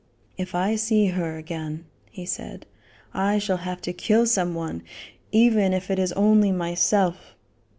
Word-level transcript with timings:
"If 0.35 0.55
I 0.55 0.77
see 0.77 1.05
her 1.09 1.37
again," 1.37 1.85
he 2.09 2.25
said, 2.25 2.65
"I 3.13 3.37
shall 3.37 3.57
have 3.57 3.81
to 3.83 3.93
kill 3.93 4.25
some 4.25 4.55
one, 4.55 4.81
even 5.31 5.73
if 5.73 5.91
it 5.91 5.99
is 5.99 6.11
only 6.13 6.51
myself." 6.51 7.35